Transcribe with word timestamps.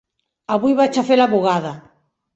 Avui 0.55 0.73
vaig 0.81 0.99
a 1.01 1.03
fer 1.13 1.19
la 1.21 1.31
bugada. 1.37 1.79